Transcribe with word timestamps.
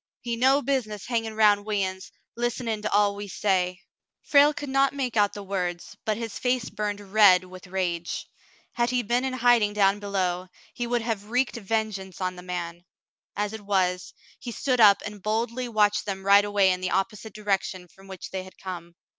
"He 0.21 0.35
no 0.35 0.63
busi 0.63 0.87
ness 0.87 1.05
hangin' 1.05 1.35
roun' 1.35 1.63
we 1.63 1.83
uns, 1.85 2.11
list'nin' 2.35 2.81
to 2.81 2.91
all 2.91 3.15
we 3.15 3.27
say." 3.27 3.81
Frale 4.23 4.51
could 4.51 4.67
not 4.69 4.93
make 4.95 5.15
out 5.15 5.33
the 5.33 5.43
words, 5.43 5.95
but 6.05 6.17
his 6.17 6.39
face 6.39 6.71
burned 6.71 6.99
red 6.99 7.43
with 7.43 7.67
rage. 7.67 8.25
Had 8.73 8.89
he 8.89 9.03
been 9.03 9.23
in 9.23 9.33
hiding 9.33 9.73
down 9.73 9.99
below, 9.99 10.47
he 10.73 10.87
would 10.87 11.03
have 11.03 11.25
wreaked 11.29 11.57
vengeance 11.57 12.19
on 12.19 12.35
the 12.35 12.41
man; 12.41 12.83
as 13.35 13.53
it 13.53 13.61
was, 13.61 14.11
he 14.39 14.51
stood 14.51 14.79
up 14.79 15.03
and 15.05 15.21
boldly 15.21 15.69
watched 15.69 16.07
them 16.07 16.25
ride 16.25 16.45
away 16.45 16.71
in 16.71 16.81
the 16.81 16.89
oppo 16.89 17.15
site 17.15 17.33
direction 17.35 17.87
from 17.87 18.07
which 18.07 18.31
they 18.31 18.41
had 18.43 18.57
come. 18.57 18.95